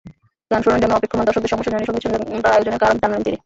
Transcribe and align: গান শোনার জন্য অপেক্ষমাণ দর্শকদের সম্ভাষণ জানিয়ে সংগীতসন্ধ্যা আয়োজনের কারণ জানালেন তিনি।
গান 0.51 0.61
শোনার 0.65 0.81
জন্য 0.83 0.93
অপেক্ষমাণ 0.97 1.25
দর্শকদের 1.27 1.51
সম্ভাষণ 1.51 1.73
জানিয়ে 1.73 1.87
সংগীতসন্ধ্যা 1.89 2.53
আয়োজনের 2.55 2.81
কারণ 2.83 2.97
জানালেন 3.01 3.25
তিনি। 3.25 3.37